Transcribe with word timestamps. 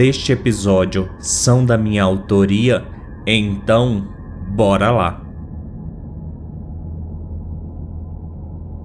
deste 0.00 0.32
episódio 0.32 1.10
são 1.18 1.62
da 1.62 1.76
minha 1.76 2.02
autoria, 2.02 2.86
então 3.26 4.08
bora 4.48 4.90
lá. 4.90 5.20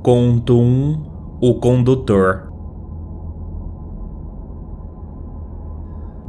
Conto 0.03 0.59
1 0.59 1.37
O 1.39 1.53
Condutor 1.53 2.51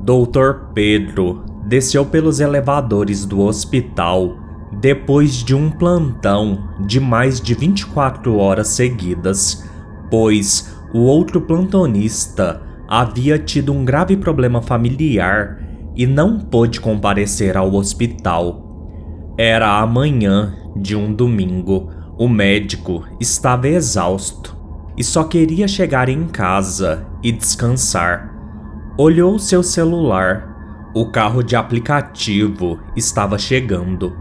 Doutor 0.05 0.71
Pedro 0.73 1.43
desceu 1.67 2.07
pelos 2.07 2.39
elevadores 2.39 3.27
do 3.27 3.41
hospital 3.41 4.37
depois 4.71 5.43
de 5.43 5.53
um 5.53 5.69
plantão 5.69 6.69
de 6.87 7.01
mais 7.01 7.41
de 7.41 7.55
24 7.55 8.39
horas 8.39 8.69
seguidas, 8.69 9.69
pois 10.09 10.79
o 10.95 11.01
outro 11.01 11.41
plantonista 11.41 12.65
havia 12.89 13.39
tido 13.39 13.73
um 13.73 13.85
grave 13.85 14.17
problema 14.17 14.63
familiar 14.63 15.61
e 15.95 16.07
não 16.07 16.39
pôde 16.39 16.81
comparecer 16.81 17.57
ao 17.57 17.75
hospital. 17.75 19.35
Era 19.39 19.81
a 19.81 19.87
manhã 19.87 20.55
de 20.77 20.95
um 20.95 21.13
domingo. 21.13 21.91
O 22.19 22.29
médico 22.29 23.05
estava 23.21 23.69
exausto 23.69 24.57
e 24.97 25.05
só 25.05 25.25
queria 25.25 25.67
chegar 25.67 26.09
em 26.09 26.27
casa 26.27 27.07
e 27.23 27.33
descansar. 27.33 28.35
Olhou 28.97 29.39
seu 29.39 29.63
celular. 29.63 30.55
O 30.95 31.11
carro 31.11 31.43
de 31.43 31.55
aplicativo 31.55 32.79
estava 32.97 33.39
chegando. 33.39 34.17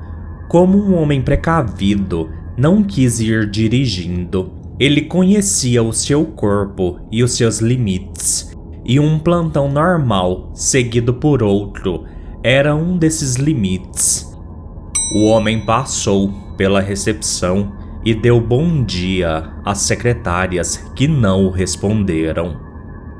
Como 0.50 0.78
um 0.78 0.96
homem 0.96 1.22
precavido, 1.22 2.30
não 2.58 2.84
quis 2.84 3.22
ir 3.22 3.50
dirigindo. 3.50 4.52
Ele 4.78 5.02
conhecia 5.04 5.82
o 5.82 5.94
seu 5.94 6.26
corpo 6.26 7.00
e 7.10 7.24
os 7.24 7.38
seus 7.38 7.60
limites 7.60 8.55
e 8.86 9.00
um 9.00 9.18
plantão 9.18 9.70
normal, 9.70 10.52
seguido 10.54 11.14
por 11.16 11.42
outro, 11.42 12.06
era 12.44 12.76
um 12.76 12.96
desses 12.96 13.36
limites. 13.36 14.32
O 15.16 15.26
homem 15.26 15.66
passou 15.66 16.32
pela 16.56 16.80
recepção 16.80 17.74
e 18.06 18.14
deu 18.14 18.40
bom 18.40 18.84
dia 18.84 19.52
às 19.66 19.80
secretárias 19.80 20.78
que 20.96 21.08
não 21.08 21.50
responderam. 21.50 22.58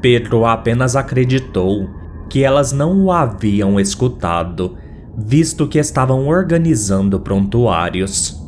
Pedro 0.02 0.46
apenas 0.46 0.96
acreditou 0.96 1.90
que 2.30 2.44
elas 2.44 2.72
não 2.72 3.04
o 3.04 3.12
haviam 3.12 3.80
escutado, 3.80 4.78
visto 5.18 5.68
que 5.68 5.80
estavam 5.80 6.28
organizando 6.28 7.20
prontuários. 7.20 8.40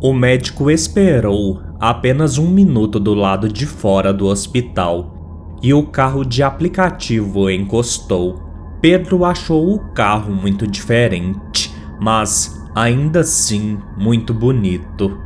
O 0.00 0.14
médico 0.14 0.70
esperou 0.70 1.60
apenas 1.78 2.38
um 2.38 2.48
minuto 2.48 2.98
do 2.98 3.12
lado 3.12 3.48
de 3.48 3.66
fora 3.66 4.12
do 4.12 4.26
hospital 4.26 5.11
e 5.62 5.72
o 5.72 5.84
carro 5.84 6.24
de 6.24 6.42
aplicativo 6.42 7.48
encostou. 7.48 8.42
Pedro 8.80 9.24
achou 9.24 9.72
o 9.72 9.78
carro 9.78 10.34
muito 10.34 10.66
diferente, 10.66 11.72
mas 12.00 12.60
ainda 12.74 13.20
assim 13.20 13.78
muito 13.96 14.34
bonito. 14.34 15.16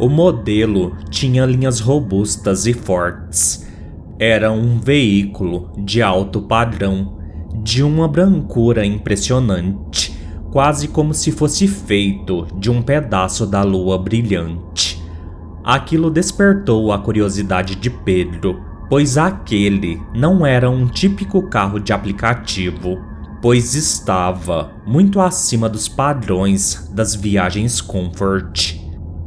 O 0.00 0.08
modelo 0.08 0.96
tinha 1.10 1.44
linhas 1.44 1.78
robustas 1.78 2.66
e 2.66 2.72
fortes. 2.72 3.66
Era 4.18 4.50
um 4.50 4.78
veículo 4.78 5.70
de 5.76 6.00
alto 6.00 6.40
padrão, 6.40 7.18
de 7.62 7.82
uma 7.82 8.08
brancura 8.08 8.84
impressionante, 8.84 10.16
quase 10.50 10.88
como 10.88 11.12
se 11.12 11.30
fosse 11.32 11.68
feito 11.68 12.46
de 12.58 12.70
um 12.70 12.80
pedaço 12.80 13.46
da 13.46 13.62
lua 13.62 13.98
brilhante. 13.98 15.02
Aquilo 15.62 16.10
despertou 16.10 16.92
a 16.92 16.98
curiosidade 16.98 17.74
de 17.74 17.90
Pedro 17.90 18.65
pois 18.88 19.18
aquele 19.18 20.00
não 20.14 20.46
era 20.46 20.70
um 20.70 20.86
típico 20.86 21.48
carro 21.48 21.80
de 21.80 21.92
aplicativo, 21.92 22.98
pois 23.42 23.74
estava 23.74 24.72
muito 24.86 25.20
acima 25.20 25.68
dos 25.68 25.88
padrões 25.88 26.90
das 26.92 27.14
viagens 27.14 27.80
Comfort. 27.80 28.76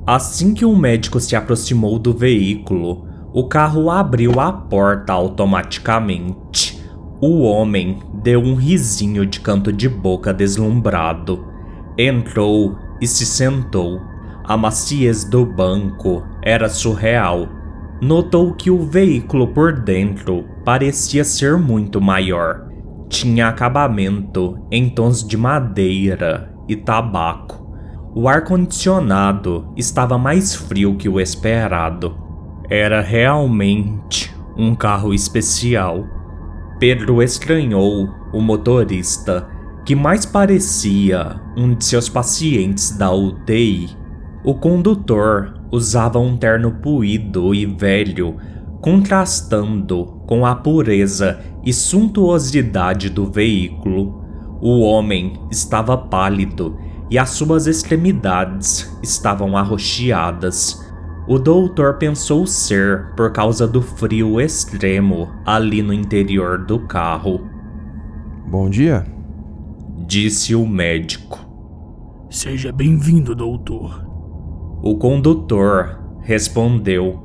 Assim 0.07 0.53
que 0.53 0.65
o 0.65 0.75
médico 0.75 1.19
se 1.19 1.35
aproximou 1.35 1.99
do 1.99 2.13
veículo, 2.13 3.07
o 3.33 3.47
carro 3.47 3.91
abriu 3.91 4.39
a 4.39 4.51
porta 4.51 5.13
automaticamente. 5.13 6.81
O 7.21 7.41
homem 7.41 7.99
deu 8.23 8.39
um 8.41 8.55
risinho 8.55 9.25
de 9.25 9.39
canto 9.41 9.71
de 9.71 9.87
boca 9.87 10.33
deslumbrado. 10.33 11.45
Entrou 11.97 12.75
e 12.99 13.05
se 13.05 13.25
sentou. 13.25 13.99
A 14.43 14.57
maciez 14.57 15.25
do 15.25 15.45
banco 15.45 16.23
era 16.41 16.69
surreal 16.69 17.58
notou 18.01 18.53
que 18.53 18.71
o 18.71 18.85
veículo 18.85 19.47
por 19.47 19.73
dentro 19.73 20.45
parecia 20.63 21.23
ser 21.23 21.57
muito 21.57 21.99
maior. 21.99 22.67
Tinha 23.09 23.47
acabamento 23.47 24.57
em 24.71 24.89
tons 24.89 25.27
de 25.27 25.35
madeira 25.35 26.53
e 26.67 26.75
tabaco. 26.75 27.67
O 28.15 28.27
ar-condicionado 28.27 29.71
estava 29.75 30.17
mais 30.17 30.55
frio 30.55 30.95
que 30.95 31.09
o 31.09 31.19
esperado. 31.19 32.15
Era 32.69 33.01
realmente 33.01 34.33
um 34.57 34.75
carro 34.75 35.13
especial. 35.13 36.05
Pedro 36.79 37.21
estranhou 37.21 38.09
o 38.31 38.41
motorista, 38.41 39.47
que 39.85 39.95
mais 39.95 40.25
parecia 40.25 41.41
um 41.57 41.73
de 41.73 41.83
seus 41.83 42.07
pacientes 42.07 42.97
da 42.97 43.11
UTI. 43.11 43.89
O 44.43 44.53
condutor 44.53 45.58
usava 45.71 46.19
um 46.19 46.35
terno 46.37 46.71
puído 46.71 47.53
e 47.53 47.65
velho, 47.65 48.37
contrastando 48.81 50.05
com 50.25 50.45
a 50.45 50.55
pureza 50.55 51.39
e 51.63 51.73
suntuosidade 51.73 53.09
do 53.09 53.25
veículo. 53.29 54.23
O 54.61 54.81
homem 54.81 55.33
estava 55.51 55.97
pálido 55.97 56.77
e 57.09 57.17
as 57.17 57.29
suas 57.29 57.67
extremidades 57.67 58.97
estavam 59.01 59.57
arroxeadas. 59.57 60.85
O 61.27 61.37
doutor 61.37 61.97
pensou 61.97 62.47
ser 62.47 63.13
por 63.15 63.31
causa 63.31 63.67
do 63.67 63.81
frio 63.81 64.41
extremo 64.41 65.29
ali 65.45 65.81
no 65.81 65.93
interior 65.93 66.65
do 66.65 66.79
carro. 66.87 67.47
Bom 68.47 68.69
dia, 68.69 69.05
disse 70.07 70.55
o 70.55 70.67
médico. 70.67 71.47
Seja 72.29 72.71
bem-vindo, 72.71 73.35
doutor. 73.35 74.08
O 74.81 74.95
condutor 74.95 75.99
respondeu. 76.21 77.19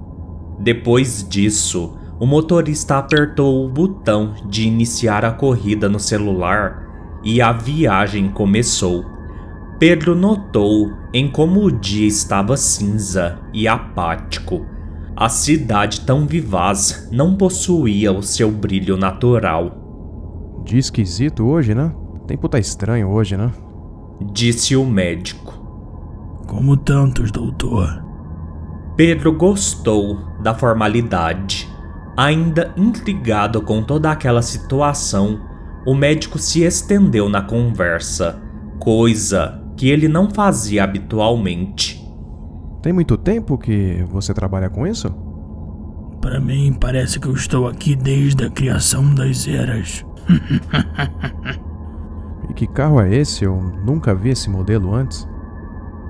Depois 0.59 1.25
disso, 1.29 1.97
o 2.19 2.27
motorista 2.27 2.99
apertou 2.99 3.65
o 3.65 3.69
botão 3.69 4.35
de 4.49 4.67
iniciar 4.67 5.25
a 5.25 5.31
corrida 5.31 5.89
no 5.89 6.01
celular 6.01 7.21
e 7.23 7.41
a 7.41 7.53
viagem 7.53 8.29
começou. 8.29 9.05
Pedro 9.79 10.17
notou 10.17 10.93
em 11.13 11.31
como 11.31 11.65
o 11.65 11.71
dia 11.71 12.07
estava 12.07 12.57
cinza 12.57 13.39
e 13.53 13.69
apático. 13.69 14.67
A 15.17 15.29
cidade 15.29 16.01
tão 16.01 16.27
vivaz 16.27 17.09
não 17.13 17.37
possuía 17.37 18.13
o 18.13 18.23
seu 18.23 18.51
brilho 18.51 18.97
natural. 18.97 20.63
Dia 20.65 20.81
esquisito 20.81 21.47
hoje, 21.47 21.73
né? 21.73 21.93
O 22.15 22.19
tempo 22.21 22.49
tá 22.49 22.59
estranho 22.59 23.09
hoje, 23.09 23.37
né? 23.37 23.53
Disse 24.33 24.75
o 24.75 24.85
médico. 24.85 25.64
Como 26.47 26.77
tantos, 26.77 27.31
doutor. 27.31 28.03
Pedro 28.97 29.33
gostou 29.33 30.19
da 30.41 30.55
formalidade. 30.55 31.69
Ainda 32.17 32.73
intrigado 32.77 33.61
com 33.61 33.83
toda 33.83 34.11
aquela 34.11 34.41
situação, 34.41 35.41
o 35.87 35.95
médico 35.95 36.39
se 36.39 36.63
estendeu 36.63 37.29
na 37.29 37.43
conversa, 37.43 38.41
coisa 38.79 39.61
que 39.77 39.89
ele 39.89 40.07
não 40.07 40.31
fazia 40.31 40.85
habitualmente. 40.85 42.01
Tem 42.81 42.93
muito 42.93 43.17
tempo 43.17 43.59
que 43.59 44.05
você 44.09 44.33
trabalha 44.33 44.71
com 44.71 44.87
isso? 44.87 45.13
Para 46.21 46.41
mim, 46.41 46.73
parece 46.73 47.19
que 47.19 47.27
eu 47.27 47.35
estou 47.35 47.67
aqui 47.67 47.97
desde 47.97 48.45
a 48.45 48.51
criação 48.51 49.13
das 49.15 49.49
eras. 49.49 50.07
e 52.49 52.55
que 52.55 52.67
carro 52.67 53.01
é 53.01 53.15
esse? 53.15 53.45
Eu 53.45 53.61
nunca 53.85 54.15
vi 54.15 54.31
esse 54.31 54.49
modelo 54.49 54.95
antes. 54.95 55.27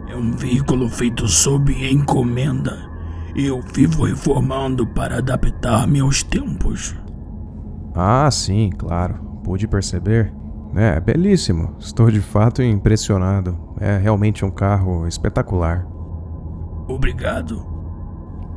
É 0.08 0.16
um 0.16 0.32
veículo 0.32 0.88
feito 0.88 1.26
sob 1.26 1.72
encomenda. 1.90 2.90
Eu 3.34 3.60
vivo 3.60 4.04
reformando 4.04 4.86
para 4.86 5.18
adaptar-me 5.18 6.00
aos 6.00 6.22
tempos. 6.22 6.94
Ah, 7.94 8.30
sim, 8.30 8.70
claro. 8.76 9.14
pude 9.42 9.66
perceber. 9.66 10.32
É, 10.74 10.98
belíssimo. 11.00 11.74
Estou 11.78 12.10
de 12.10 12.20
fato 12.20 12.62
impressionado. 12.62 13.56
É 13.80 13.96
realmente 13.98 14.44
um 14.44 14.50
carro 14.50 15.06
espetacular. 15.06 15.86
Obrigado. 16.88 17.64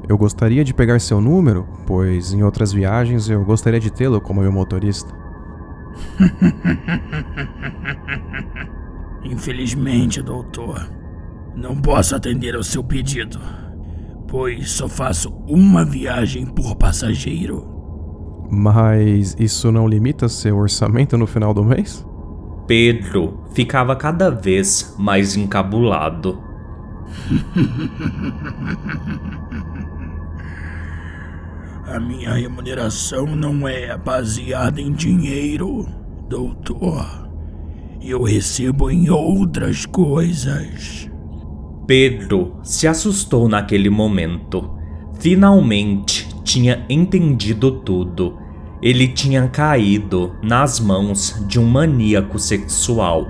Eu 0.07 0.17
gostaria 0.17 0.63
de 0.63 0.73
pegar 0.73 0.99
seu 0.99 1.19
número, 1.19 1.67
pois 1.85 2.33
em 2.33 2.43
outras 2.43 2.71
viagens 2.71 3.29
eu 3.29 3.43
gostaria 3.43 3.79
de 3.79 3.91
tê-lo 3.91 4.21
como 4.21 4.41
meu 4.41 4.51
motorista. 4.51 5.13
Infelizmente, 9.23 10.21
doutor, 10.21 10.87
não 11.57 11.75
posso 11.75 12.15
atender 12.15 12.55
ao 12.55 12.63
seu 12.63 12.83
pedido, 12.83 13.39
pois 14.27 14.69
só 14.69 14.87
faço 14.87 15.29
uma 15.47 15.83
viagem 15.83 16.45
por 16.45 16.75
passageiro. 16.75 17.75
Mas 18.49 19.35
isso 19.39 19.71
não 19.71 19.87
limita 19.87 20.29
seu 20.29 20.55
orçamento 20.55 21.17
no 21.17 21.25
final 21.25 21.53
do 21.53 21.63
mês? 21.63 22.05
Pedro 22.67 23.43
ficava 23.53 23.95
cada 23.95 24.29
vez 24.29 24.95
mais 24.99 25.35
encabulado. 25.35 26.43
A 31.87 31.99
minha 31.99 32.33
remuneração 32.33 33.25
não 33.25 33.67
é 33.67 33.97
baseada 33.97 34.81
em 34.81 34.91
dinheiro, 34.91 35.87
doutor. 36.29 37.27
Eu 38.01 38.23
recebo 38.23 38.91
em 38.91 39.09
outras 39.09 39.85
coisas. 39.85 41.09
Pedro 41.87 42.59
se 42.63 42.85
assustou 42.85 43.47
naquele 43.47 43.89
momento. 43.89 44.77
Finalmente 45.21 46.27
tinha 46.43 46.85
entendido 46.89 47.71
tudo. 47.71 48.37
Ele 48.81 49.07
tinha 49.07 49.47
caído 49.47 50.35
nas 50.43 50.81
mãos 50.81 51.41
de 51.47 51.57
um 51.57 51.65
maníaco 51.65 52.37
sexual. 52.37 53.25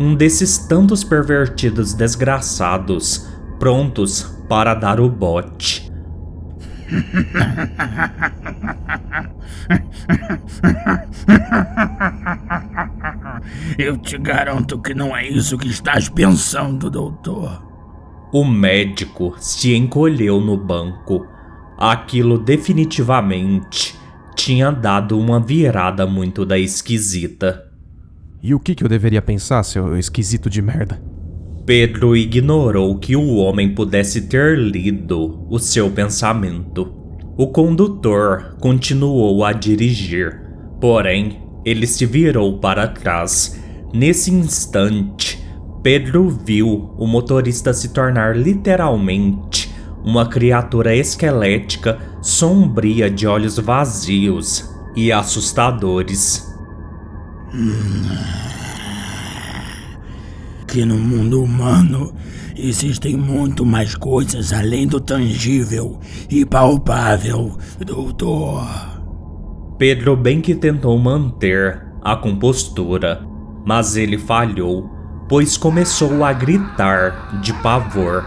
Um 0.00 0.14
desses 0.14 0.56
tantos 0.56 1.04
pervertidos 1.04 1.92
desgraçados, 1.92 3.28
prontos 3.58 4.22
para 4.48 4.72
dar 4.72 4.98
o 4.98 5.10
bote. 5.10 5.92
Eu 13.78 13.98
te 13.98 14.16
garanto 14.16 14.80
que 14.80 14.94
não 14.94 15.14
é 15.14 15.28
isso 15.28 15.58
que 15.58 15.68
estás 15.68 16.08
pensando, 16.08 16.90
doutor. 16.90 17.69
O 18.32 18.44
médico 18.44 19.34
se 19.38 19.74
encolheu 19.74 20.40
no 20.40 20.56
banco. 20.56 21.26
Aquilo 21.76 22.38
definitivamente 22.38 23.98
tinha 24.36 24.70
dado 24.70 25.18
uma 25.18 25.40
virada 25.40 26.06
muito 26.06 26.46
da 26.46 26.58
esquisita. 26.58 27.66
E 28.42 28.54
o 28.54 28.60
que, 28.60 28.74
que 28.74 28.84
eu 28.84 28.88
deveria 28.88 29.20
pensar, 29.20 29.62
seu 29.64 29.98
esquisito 29.98 30.48
de 30.48 30.62
merda? 30.62 31.02
Pedro 31.66 32.16
ignorou 32.16 32.98
que 32.98 33.16
o 33.16 33.34
homem 33.36 33.74
pudesse 33.74 34.22
ter 34.22 34.56
lido 34.56 35.46
o 35.50 35.58
seu 35.58 35.90
pensamento. 35.90 36.94
O 37.36 37.48
condutor 37.48 38.56
continuou 38.60 39.44
a 39.44 39.52
dirigir, 39.52 40.40
porém, 40.80 41.42
ele 41.64 41.86
se 41.86 42.06
virou 42.06 42.58
para 42.58 42.86
trás. 42.86 43.60
Nesse 43.92 44.32
instante, 44.32 45.39
Pedro 45.82 46.28
viu 46.28 46.94
o 46.98 47.06
motorista 47.06 47.72
se 47.72 47.88
tornar 47.88 48.36
literalmente 48.36 49.74
uma 50.04 50.26
criatura 50.26 50.94
esquelética, 50.94 51.98
sombria 52.20 53.10
de 53.10 53.26
olhos 53.26 53.58
vazios 53.58 54.70
e 54.94 55.10
assustadores. 55.10 56.46
Que 60.66 60.84
no 60.84 60.98
mundo 60.98 61.42
humano 61.42 62.14
existem 62.56 63.16
muito 63.16 63.64
mais 63.64 63.94
coisas 63.94 64.52
além 64.52 64.86
do 64.86 65.00
tangível 65.00 65.98
e 66.28 66.44
palpável, 66.44 67.56
doutor. 67.84 68.68
Pedro 69.78 70.14
bem 70.14 70.42
que 70.42 70.54
tentou 70.54 70.98
manter 70.98 71.86
a 72.02 72.14
compostura, 72.14 73.26
mas 73.64 73.96
ele 73.96 74.18
falhou, 74.18 74.99
pois 75.30 75.56
começou 75.56 76.24
a 76.24 76.32
gritar 76.32 77.40
de 77.40 77.52
pavor. 77.62 78.26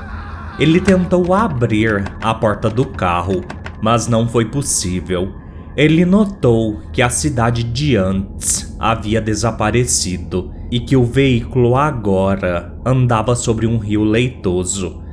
Ele 0.57 0.79
tentou 0.79 1.33
abrir 1.33 2.05
a 2.21 2.33
porta 2.33 2.69
do 2.69 2.85
carro, 2.85 3.43
mas 3.81 4.07
não 4.07 4.25
foi 4.25 4.45
possível. 4.45 5.33
Ele 5.75 6.05
notou 6.05 6.79
que 6.93 7.01
a 7.01 7.09
cidade 7.09 7.61
de 7.61 7.97
antes 7.97 8.73
havia 8.79 9.19
desaparecido 9.19 10.53
e 10.71 10.79
que 10.79 10.95
o 10.95 11.03
veículo 11.03 11.75
agora 11.75 12.73
andava 12.85 13.35
sobre 13.35 13.67
um 13.67 13.77
rio 13.77 14.05
leitoso, 14.05 15.03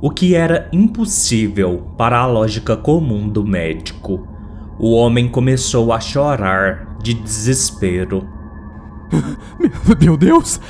o 0.00 0.08
que 0.08 0.36
era 0.36 0.68
impossível 0.72 1.92
para 1.98 2.20
a 2.20 2.26
lógica 2.26 2.76
comum 2.76 3.28
do 3.28 3.44
médico. 3.44 4.24
O 4.78 4.92
homem 4.92 5.28
começou 5.28 5.92
a 5.92 5.98
chorar 5.98 6.96
de 7.02 7.12
desespero. 7.12 8.24
Meu 10.00 10.16
Deus! 10.16 10.60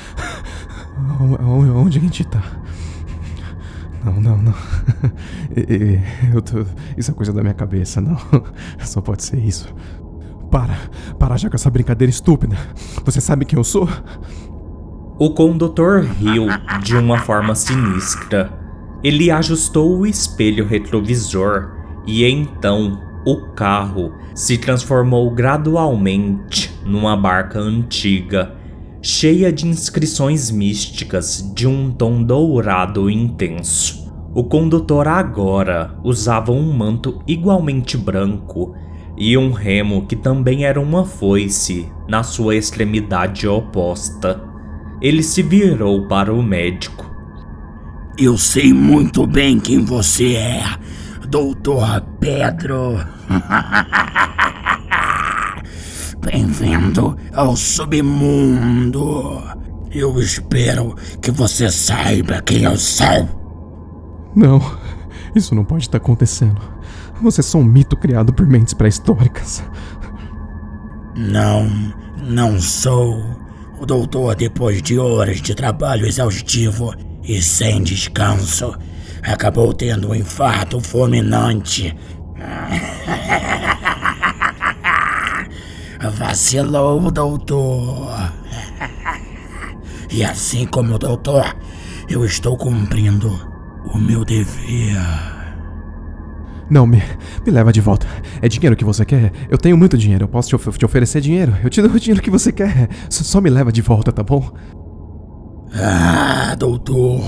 Onde 1.75 1.97
a 1.97 2.01
gente 2.01 2.25
tá? 2.25 2.41
Não, 4.03 4.19
não, 4.19 4.37
não. 4.37 4.53
Eu 6.33 6.41
tô... 6.41 6.65
Isso 6.97 7.11
é 7.11 7.13
coisa 7.13 7.31
da 7.31 7.41
minha 7.41 7.53
cabeça, 7.53 8.01
não. 8.01 8.17
Só 8.79 9.01
pode 9.01 9.23
ser 9.23 9.37
isso. 9.37 9.73
Para, 10.49 10.77
para 11.19 11.37
já 11.37 11.49
com 11.49 11.55
essa 11.55 11.69
brincadeira 11.69 12.09
estúpida. 12.09 12.57
Você 13.05 13.21
sabe 13.21 13.45
quem 13.45 13.57
eu 13.57 13.63
sou? 13.63 13.87
O 15.17 15.29
condutor 15.29 16.01
riu 16.01 16.47
de 16.83 16.97
uma 16.97 17.19
forma 17.19 17.55
sinistra. 17.55 18.51
Ele 19.01 19.31
ajustou 19.31 19.99
o 19.99 20.05
espelho 20.05 20.67
retrovisor 20.67 21.71
e 22.05 22.25
então 22.25 23.01
o 23.25 23.53
carro 23.53 24.13
se 24.33 24.57
transformou 24.57 25.31
gradualmente 25.31 26.73
numa 26.85 27.15
barca 27.15 27.59
antiga, 27.59 28.55
cheia 29.01 29.51
de 29.51 29.67
inscrições 29.67 30.51
místicas 30.51 31.51
de 31.55 31.65
um 31.65 31.91
tom 31.91 32.21
dourado 32.21 33.09
intenso. 33.09 34.11
O 34.33 34.43
condutor 34.43 35.07
agora 35.07 35.97
usava 36.03 36.51
um 36.51 36.71
manto 36.71 37.21
igualmente 37.27 37.97
branco 37.97 38.75
e 39.17 39.37
um 39.37 39.51
remo 39.51 40.05
que 40.05 40.15
também 40.15 40.65
era 40.65 40.79
uma 40.79 41.03
foice 41.03 41.91
na 42.07 42.23
sua 42.23 42.55
extremidade 42.55 43.47
oposta. 43.47 44.41
Ele 45.01 45.23
se 45.23 45.41
virou 45.41 46.07
para 46.07 46.33
o 46.33 46.41
médico. 46.41 47.09
Eu 48.17 48.37
sei 48.37 48.71
muito 48.71 49.25
bem 49.25 49.59
quem 49.59 49.83
você 49.83 50.35
é, 50.35 50.63
Doutor 51.27 52.01
Pedro. 52.19 52.99
Bem-vindo 56.21 57.17
ao 57.33 57.55
submundo. 57.55 59.41
Eu 59.91 60.19
espero 60.21 60.95
que 61.19 61.31
você 61.31 61.69
saiba 61.71 62.41
quem 62.43 62.63
eu 62.63 62.77
sou. 62.77 63.27
Não, 64.35 64.61
isso 65.35 65.55
não 65.55 65.65
pode 65.65 65.85
estar 65.85 65.97
acontecendo. 65.97 66.61
Você 67.23 67.41
é 67.41 67.43
só 67.43 67.57
um 67.57 67.63
mito 67.63 67.97
criado 67.97 68.31
por 68.31 68.45
mentes 68.45 68.73
pré-históricas. 68.75 69.63
Não, 71.15 71.67
não 72.23 72.61
sou. 72.61 73.19
O 73.79 73.85
doutor, 73.85 74.35
depois 74.35 74.79
de 74.81 74.99
horas 74.99 75.41
de 75.41 75.55
trabalho 75.55 76.05
exaustivo 76.05 76.93
e 77.23 77.41
sem 77.41 77.81
descanso, 77.81 78.77
acabou 79.23 79.73
tendo 79.73 80.09
um 80.09 80.15
infarto 80.15 80.79
fulminante. 80.79 81.97
Vacilou, 86.09 87.11
doutor. 87.11 88.09
E 90.13 90.25
assim 90.25 90.65
como 90.65 90.95
o 90.95 90.99
doutor, 90.99 91.55
eu 92.09 92.25
estou 92.25 92.57
cumprindo 92.57 93.31
o 93.93 93.97
meu 93.97 94.25
dever. 94.25 94.97
Não, 96.69 96.85
me, 96.85 97.01
me 97.45 97.51
leva 97.51 97.71
de 97.71 97.79
volta. 97.79 98.05
É 98.41 98.49
dinheiro 98.49 98.75
que 98.75 98.83
você 98.83 99.05
quer? 99.05 99.31
Eu 99.49 99.57
tenho 99.57 99.77
muito 99.77 99.97
dinheiro. 99.97 100.25
Eu 100.25 100.27
posso 100.27 100.49
te, 100.49 100.55
of 100.55 100.77
te 100.77 100.83
oferecer 100.83 101.21
dinheiro. 101.21 101.55
Eu 101.63 101.69
te 101.69 101.81
dou 101.81 101.91
o 101.91 101.99
dinheiro 101.99 102.21
que 102.21 102.29
você 102.29 102.51
quer. 102.51 102.89
S 103.09 103.23
só 103.23 103.39
me 103.39 103.49
leva 103.49 103.71
de 103.71 103.81
volta, 103.81 104.11
tá 104.11 104.21
bom? 104.21 104.51
Ah, 105.73 106.55
doutor. 106.59 107.23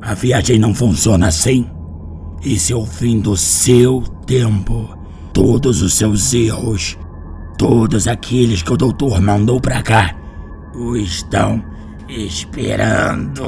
A 0.00 0.14
viagem 0.14 0.60
não 0.60 0.74
funciona 0.74 1.26
assim. 1.26 1.68
Esse 2.44 2.72
é 2.72 2.76
o 2.76 2.86
fim 2.86 3.20
do 3.20 3.36
seu 3.36 4.02
tempo. 4.26 4.96
Todos 5.32 5.82
os 5.82 5.94
seus 5.94 6.34
erros, 6.34 6.98
todos 7.62 8.08
aqueles 8.08 8.60
que 8.60 8.72
o 8.72 8.76
doutor 8.76 9.20
mandou 9.20 9.60
pra 9.60 9.80
cá, 9.82 10.16
o 10.74 10.96
estão 10.96 11.64
esperando. 12.08 13.44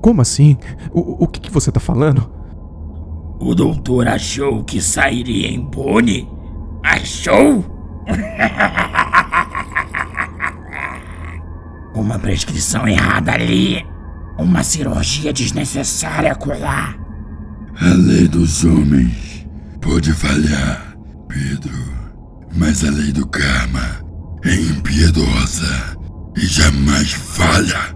Como 0.00 0.22
assim? 0.22 0.56
O, 0.92 1.24
o 1.24 1.26
que, 1.26 1.40
que 1.40 1.50
você 1.50 1.72
tá 1.72 1.80
falando? 1.80 2.30
O 3.40 3.56
doutor 3.56 4.06
achou 4.06 4.62
que 4.62 4.80
sairia 4.80 5.52
impune? 5.52 6.28
Achou? 6.84 7.64
Uma 11.92 12.20
prescrição 12.20 12.86
errada 12.86 13.32
ali. 13.32 13.84
Uma 14.38 14.62
cirurgia 14.64 15.32
desnecessária 15.32 16.34
colar. 16.34 16.98
A 17.80 17.88
lei 17.94 18.26
dos 18.28 18.64
homens 18.64 19.46
pode 19.80 20.12
falhar, 20.12 20.96
Pedro. 21.28 21.72
Mas 22.56 22.84
a 22.84 22.90
lei 22.90 23.12
do 23.12 23.26
karma 23.26 24.00
é 24.44 24.54
impiedosa 24.54 25.96
e 26.36 26.46
jamais 26.46 27.12
falha. 27.12 27.94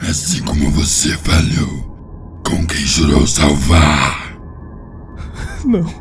Assim 0.00 0.42
como 0.42 0.70
você 0.70 1.16
falhou 1.18 2.40
com 2.46 2.66
quem 2.66 2.80
jurou 2.86 3.26
salvar. 3.26 4.38
Não. 5.64 5.84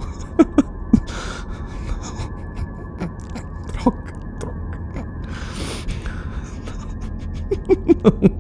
Troca, 3.73 4.13
troca. 4.39 5.07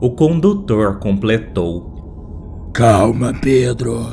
O 0.00 0.10
condutor 0.10 1.00
completou. 1.00 2.70
Calma, 2.72 3.34
Pedro. 3.34 4.08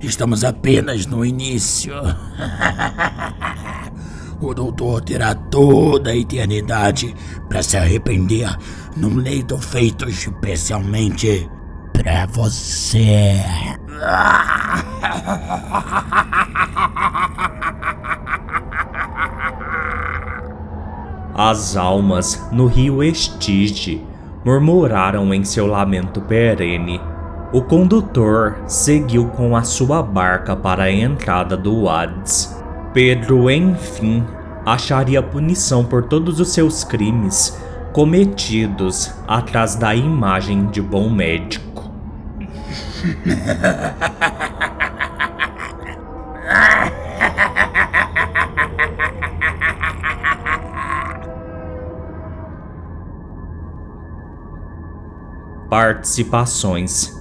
Estamos 0.00 0.44
apenas 0.44 1.06
no 1.06 1.24
início. 1.24 1.92
o 4.40 4.54
doutor 4.54 5.02
terá 5.02 5.34
toda 5.34 6.10
a 6.10 6.16
eternidade 6.16 7.12
para 7.48 7.64
se 7.64 7.76
arrepender 7.76 8.56
num 8.96 9.16
leito 9.16 9.58
feito 9.58 10.08
especialmente 10.08 11.50
para 11.92 12.26
você. 12.26 13.42
As 21.34 21.76
almas 21.76 22.40
no 22.52 22.68
rio 22.68 23.02
Estige 23.02 24.13
murmuraram 24.44 25.32
em 25.32 25.42
seu 25.42 25.66
lamento 25.66 26.20
perene. 26.20 27.00
O 27.52 27.62
condutor 27.62 28.58
seguiu 28.66 29.26
com 29.28 29.56
a 29.56 29.62
sua 29.62 30.02
barca 30.02 30.54
para 30.56 30.84
a 30.84 30.92
entrada 30.92 31.56
do 31.56 31.88
Hades. 31.88 32.60
Pedro, 32.92 33.50
enfim, 33.50 34.24
acharia 34.66 35.22
punição 35.22 35.84
por 35.84 36.04
todos 36.04 36.40
os 36.40 36.52
seus 36.52 36.84
crimes 36.84 37.58
cometidos 37.92 39.14
atrás 39.28 39.76
da 39.76 39.94
imagem 39.94 40.66
de 40.66 40.82
bom 40.82 41.08
médico. 41.08 41.92
Participações: 55.74 57.12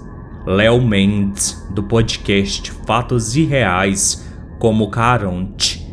Léo 0.46 0.80
Mendes, 0.80 1.68
do 1.74 1.82
podcast 1.82 2.72
Fatos 2.86 3.36
Irreais, 3.36 4.32
como 4.60 4.92
Caronte. 4.92 5.84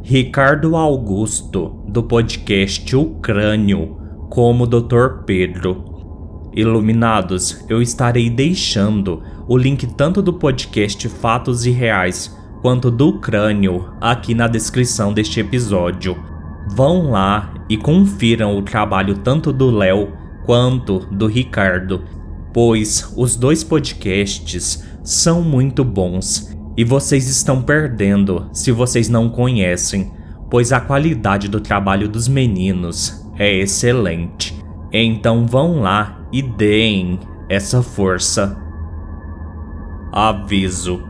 Ricardo 0.00 0.76
Augusto, 0.76 1.82
do 1.88 2.04
podcast 2.04 2.94
O 2.94 3.16
Crânio, 3.16 3.96
como 4.30 4.64
Dr. 4.64 5.24
Pedro. 5.26 6.52
Iluminados, 6.54 7.64
eu 7.68 7.82
estarei 7.82 8.30
deixando 8.30 9.20
o 9.48 9.58
link 9.58 9.84
tanto 9.84 10.22
do 10.22 10.34
podcast 10.34 11.08
Fatos 11.08 11.66
Irreais 11.66 12.32
quanto 12.62 12.92
do 12.92 13.18
Crânio 13.18 13.92
aqui 14.00 14.36
na 14.36 14.46
descrição 14.46 15.12
deste 15.12 15.40
episódio. 15.40 16.16
Vão 16.76 17.10
lá 17.10 17.52
e 17.68 17.76
confiram 17.76 18.56
o 18.56 18.62
trabalho 18.62 19.18
tanto 19.18 19.52
do 19.52 19.68
Léo 19.68 20.22
quanto 20.44 21.00
do 21.10 21.26
Ricardo, 21.26 22.04
pois 22.52 23.12
os 23.16 23.36
dois 23.36 23.64
podcasts 23.64 24.84
são 25.02 25.42
muito 25.42 25.84
bons 25.84 26.54
e 26.76 26.84
vocês 26.84 27.28
estão 27.28 27.62
perdendo 27.62 28.48
se 28.52 28.72
vocês 28.72 29.08
não 29.08 29.28
conhecem, 29.28 30.12
pois 30.50 30.72
a 30.72 30.80
qualidade 30.80 31.48
do 31.48 31.60
trabalho 31.60 32.08
dos 32.08 32.28
meninos 32.28 33.24
é 33.38 33.58
excelente. 33.58 34.56
Então 34.92 35.46
vão 35.46 35.80
lá 35.80 36.26
e 36.32 36.42
deem 36.42 37.18
essa 37.48 37.82
força. 37.82 38.56
Aviso: 40.12 41.02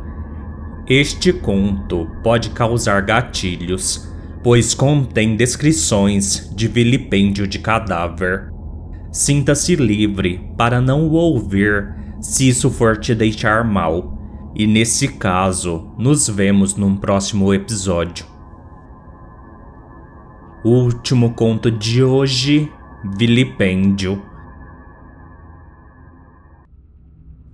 Este 0.86 1.32
conto 1.32 2.08
pode 2.22 2.50
causar 2.50 3.02
gatilhos, 3.02 4.10
pois 4.42 4.74
contém 4.74 5.36
descrições 5.36 6.50
de 6.54 6.68
vilipêndio 6.68 7.46
de 7.46 7.58
cadáver. 7.58 8.53
Sinta-se 9.14 9.76
livre 9.76 10.40
para 10.56 10.80
não 10.80 11.06
o 11.06 11.12
ouvir 11.12 11.94
se 12.20 12.48
isso 12.48 12.68
for 12.68 12.96
te 12.96 13.14
deixar 13.14 13.62
mal. 13.62 14.18
E 14.56 14.66
nesse 14.66 15.06
caso, 15.06 15.94
nos 15.96 16.28
vemos 16.28 16.74
num 16.74 16.96
próximo 16.96 17.54
episódio. 17.54 18.26
O 20.64 20.70
último 20.70 21.32
conto 21.32 21.70
de 21.70 22.02
hoje: 22.02 22.68
Vilipêndio. 23.16 24.20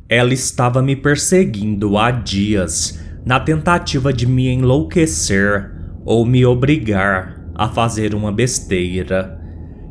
Ela 0.09 0.33
estava 0.33 0.81
me 0.81 0.97
perseguindo 0.97 1.99
há 1.99 2.11
dias, 2.11 2.99
na 3.23 3.39
tentativa 3.39 4.15
de 4.15 4.27
me 4.27 4.49
enlouquecer 4.49 5.71
ou 6.07 6.25
me 6.25 6.43
obrigar 6.47 7.53
a 7.55 7.69
fazer 7.69 8.15
uma 8.15 8.33
besteira. 8.33 9.40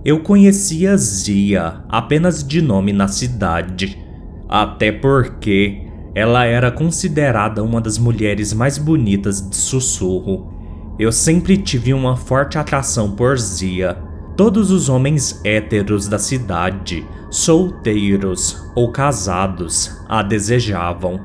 Eu 0.03 0.22
conhecia 0.22 0.96
Zia 0.96 1.84
apenas 1.89 2.41
de 2.41 2.62
nome 2.62 2.94
na 2.94 3.10
cidade, 3.10 4.01
até 4.48 4.94
porque 4.94 5.86
ela 6.15 6.46
era 6.46 6.72
considerada 6.72 7.62
uma 7.62 7.82
das 7.82 7.98
mulheres 7.98 8.53
mais 8.53 8.77
bonitas 8.77 9.48
de 9.48 9.58
sussurro. 9.58 10.53
Eu 10.98 11.12
sempre 11.12 11.58
tive 11.58 11.94
uma 11.94 12.15
forte 12.15 12.58
atração 12.58 13.12
por 13.12 13.38
Zia. 13.38 13.98
Todos 14.38 14.72
os 14.72 14.88
homens 14.88 15.41
héteros 15.44 16.08
da 16.08 16.18
cidade, 16.18 17.06
solteiros 17.29 18.72
ou 18.75 18.94
casados, 18.94 20.01
a 20.08 20.24
desejavam. 20.24 21.20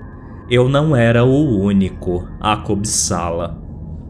Eu 0.50 0.68
não 0.68 0.96
era 0.96 1.24
o 1.24 1.60
único 1.60 2.28
a 2.40 2.56
cobiçá-la. 2.56 3.56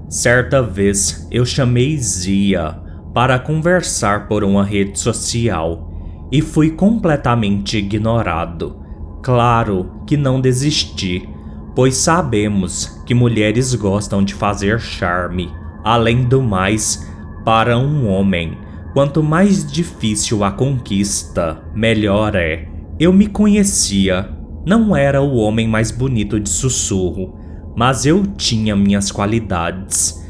Certa 0.08 0.62
vez 0.62 1.28
eu 1.30 1.44
chamei 1.44 1.98
Zia 1.98 2.82
para 3.14 3.38
conversar 3.38 4.26
por 4.26 4.42
uma 4.42 4.64
rede 4.64 4.98
social 4.98 5.88
e 6.32 6.42
fui 6.42 6.72
completamente 6.72 7.78
ignorado. 7.78 8.76
Claro 9.22 10.02
que 10.04 10.16
não 10.16 10.40
desisti, 10.40 11.28
pois 11.76 11.96
sabemos 11.96 13.00
que 13.06 13.14
mulheres 13.14 13.72
gostam 13.76 14.22
de 14.22 14.34
fazer 14.34 14.80
charme. 14.80 15.48
Além 15.84 16.24
do 16.24 16.42
mais, 16.42 17.08
para 17.44 17.78
um 17.78 18.08
homem, 18.08 18.58
quanto 18.92 19.22
mais 19.22 19.64
difícil 19.70 20.42
a 20.42 20.50
conquista, 20.50 21.62
melhor 21.72 22.34
é. 22.34 22.68
Eu 22.98 23.12
me 23.12 23.28
conhecia, 23.28 24.28
não 24.66 24.96
era 24.96 25.22
o 25.22 25.36
homem 25.36 25.68
mais 25.68 25.92
bonito 25.92 26.40
de 26.40 26.48
sussurro, 26.48 27.38
mas 27.76 28.04
eu 28.04 28.26
tinha 28.26 28.74
minhas 28.74 29.12
qualidades 29.12 30.23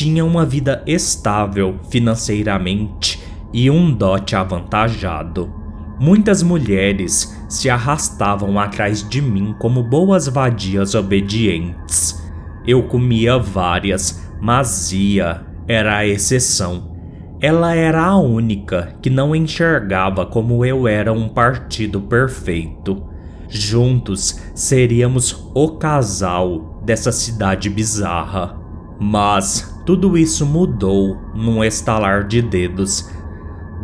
tinha 0.00 0.24
uma 0.24 0.46
vida 0.46 0.82
estável 0.86 1.78
financeiramente 1.90 3.22
e 3.52 3.70
um 3.70 3.92
dote 3.92 4.34
avantajado. 4.34 5.52
Muitas 6.00 6.42
mulheres 6.42 7.38
se 7.50 7.68
arrastavam 7.68 8.58
atrás 8.58 9.06
de 9.06 9.20
mim 9.20 9.54
como 9.58 9.82
boas 9.82 10.26
vadias 10.26 10.94
obedientes. 10.94 12.18
Eu 12.66 12.84
comia 12.84 13.38
várias, 13.38 14.26
mas 14.40 14.90
Ia 14.90 15.44
era 15.68 15.98
a 15.98 16.06
exceção. 16.06 16.96
Ela 17.38 17.74
era 17.74 18.02
a 18.02 18.16
única 18.16 18.96
que 19.02 19.10
não 19.10 19.36
enxergava 19.36 20.24
como 20.24 20.64
eu 20.64 20.88
era 20.88 21.12
um 21.12 21.28
partido 21.28 22.00
perfeito. 22.00 23.06
Juntos 23.50 24.40
seríamos 24.54 25.50
o 25.54 25.72
casal 25.72 26.80
dessa 26.86 27.12
cidade 27.12 27.68
bizarra. 27.68 28.59
Mas 29.00 29.80
tudo 29.86 30.18
isso 30.18 30.44
mudou 30.44 31.16
num 31.34 31.64
estalar 31.64 32.28
de 32.28 32.42
dedos. 32.42 33.10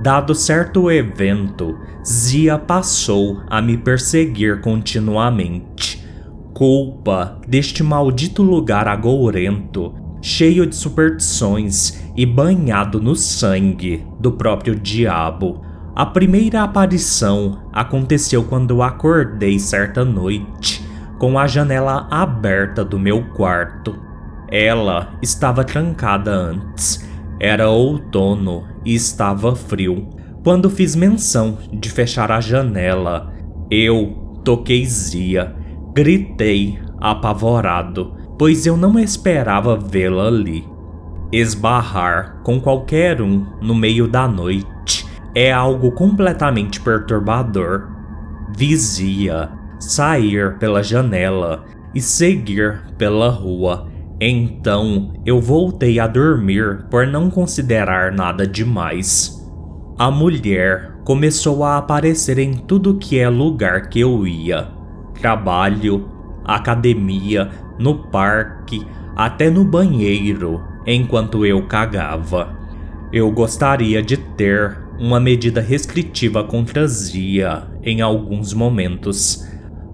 Dado 0.03 0.35
certo 0.35 0.91
evento, 0.91 1.79
Zia 2.07 2.59
passou 2.59 3.41
a 3.49 3.63
me 3.63 3.79
perseguir 3.79 4.61
continuamente. 4.61 6.07
Culpa 6.53 7.41
deste 7.49 7.83
maldito 7.83 8.43
lugar 8.43 8.87
agourento, 8.87 9.95
cheio 10.21 10.67
de 10.67 10.77
superstições 10.77 11.99
e 12.15 12.27
banhado 12.27 13.01
no 13.01 13.17
sangue 13.17 14.07
do 14.21 14.33
próprio 14.33 14.75
diabo. 14.75 15.63
A 15.95 16.05
primeira 16.05 16.63
aparição 16.63 17.69
aconteceu 17.73 18.45
quando 18.45 18.83
acordei 18.83 19.59
certa 19.59 20.05
noite 20.05 20.85
com 21.19 21.39
a 21.39 21.47
janela 21.47 22.07
aberta 22.11 22.85
do 22.85 22.99
meu 22.99 23.25
quarto. 23.31 24.06
Ela 24.51 25.19
estava 25.23 25.65
trancada 25.65 26.31
antes. 26.31 27.07
Era 27.41 27.69
outono 27.69 28.65
e 28.85 28.95
estava 28.95 29.55
frio. 29.55 30.09
Quando 30.43 30.71
fiz 30.71 30.95
menção 30.95 31.59
de 31.73 31.91
fechar 31.91 32.31
a 32.31 32.41
janela, 32.41 33.35
eu 33.71 34.41
toquei 34.45 34.87
Zia, 34.87 35.55
gritei 35.93 36.79
apavorado, 37.01 38.17
pois 38.39 38.65
eu 38.65 38.77
não 38.77 38.99
esperava 38.99 39.77
vê-la 39.77 40.29
ali. 40.29 40.65
Esbarrar 41.33 42.41
com 42.45 42.61
qualquer 42.61 43.21
um 43.21 43.45
no 43.61 43.75
meio 43.75 44.07
da 44.07 44.29
noite 44.29 45.05
é 45.35 45.53
algo 45.53 45.91
completamente 45.91 46.81
perturbador. 46.81 47.89
Vizia 48.57 49.51
sair 49.81 50.57
pela 50.59 50.83
janela 50.83 51.65
e 51.93 52.01
seguir 52.01 52.83
pela 52.97 53.29
rua. 53.29 53.89
Então 54.21 55.13
eu 55.27 55.41
voltei 55.41 56.01
a 56.01 56.07
dormir 56.07 56.87
por 56.91 57.07
não 57.07 57.29
considerar 57.29 58.13
nada 58.13 58.47
demais. 58.47 59.37
A 59.99 60.11
mulher 60.11 60.95
começou 61.05 61.63
a 61.63 61.77
aparecer 61.77 62.39
em 62.39 62.55
tudo 62.55 62.97
que 62.97 63.19
é 63.19 63.29
lugar 63.29 63.91
que 63.91 64.01
eu 64.01 64.27
ia: 64.27 64.69
trabalho, 65.21 66.09
academia, 66.45 67.51
no 67.79 68.09
parque, 68.11 68.87
até 69.15 69.51
no 69.51 69.65
banheiro, 69.65 70.63
enquanto 70.87 71.45
eu 71.45 71.67
cagava. 71.67 72.57
Eu 73.13 73.31
gostaria 73.31 74.03
de 74.03 74.17
ter 74.17 74.79
uma 74.99 75.21
medida 75.21 75.61
restritiva 75.61 76.43
contra 76.43 76.87
Zia 76.89 77.65
em 77.83 78.01
alguns 78.01 78.55
momentos. 78.55 79.47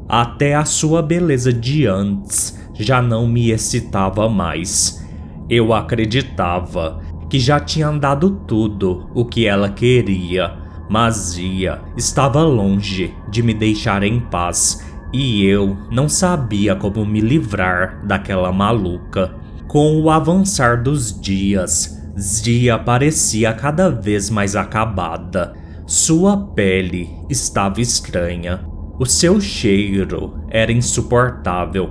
Até 0.08 0.54
a 0.54 0.64
sua 0.64 1.02
beleza 1.02 1.52
de 1.52 1.86
antes 1.86 2.61
já 2.82 3.00
não 3.00 3.26
me 3.26 3.50
excitava 3.50 4.28
mais. 4.28 5.06
Eu 5.48 5.72
acreditava 5.72 7.00
que 7.30 7.38
já 7.38 7.58
tinha 7.58 7.90
dado 7.92 8.30
tudo 8.46 9.08
o 9.14 9.24
que 9.24 9.46
ela 9.46 9.70
queria, 9.70 10.54
mas 10.88 11.14
Zia 11.32 11.80
estava 11.96 12.42
longe 12.42 13.14
de 13.30 13.42
me 13.42 13.54
deixar 13.54 14.02
em 14.02 14.20
paz 14.20 14.84
e 15.12 15.44
eu 15.44 15.76
não 15.90 16.08
sabia 16.08 16.74
como 16.74 17.04
me 17.04 17.20
livrar 17.20 18.04
daquela 18.06 18.50
maluca. 18.50 19.34
Com 19.68 20.00
o 20.00 20.10
avançar 20.10 20.82
dos 20.82 21.18
dias, 21.20 22.02
Zia 22.18 22.78
parecia 22.78 23.52
cada 23.52 23.90
vez 23.90 24.30
mais 24.30 24.56
acabada. 24.56 25.54
Sua 25.86 26.36
pele 26.36 27.10
estava 27.28 27.80
estranha. 27.80 28.60
O 28.98 29.06
seu 29.06 29.40
cheiro 29.40 30.34
era 30.50 30.72
insuportável. 30.72 31.90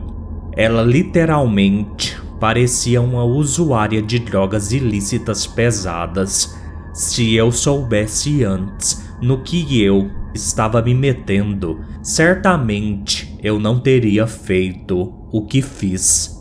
Ela 0.62 0.84
literalmente 0.84 2.16
parecia 2.40 3.02
uma 3.02 3.24
usuária 3.24 4.00
de 4.00 4.20
drogas 4.20 4.72
ilícitas 4.72 5.48
pesadas. 5.48 6.56
Se 6.94 7.34
eu 7.34 7.52
soubesse 7.52 8.44
antes 8.44 9.12
no 9.20 9.42
que 9.42 9.82
eu 9.82 10.12
estava 10.36 10.80
me 10.80 10.94
metendo, 10.94 11.80
certamente 12.04 13.36
eu 13.42 13.60
não 13.60 13.80
teria 13.80 14.28
feito 14.28 15.12
o 15.32 15.48
que 15.48 15.64
fiz. 15.64 16.40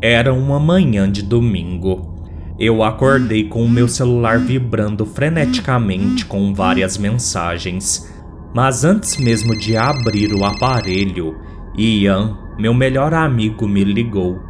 Era 0.00 0.32
uma 0.32 0.58
manhã 0.58 1.12
de 1.12 1.20
domingo. 1.20 2.24
Eu 2.58 2.82
acordei 2.82 3.46
com 3.46 3.62
o 3.62 3.68
meu 3.68 3.88
celular 3.88 4.38
vibrando 4.38 5.04
freneticamente 5.04 6.24
com 6.24 6.54
várias 6.54 6.96
mensagens. 6.96 8.10
Mas 8.54 8.84
antes 8.84 9.18
mesmo 9.18 9.54
de 9.54 9.76
abrir 9.76 10.32
o 10.32 10.46
aparelho, 10.46 11.49
Ian, 11.76 12.38
meu 12.58 12.74
melhor 12.74 13.14
amigo, 13.14 13.66
me 13.66 13.84
ligou. 13.84 14.40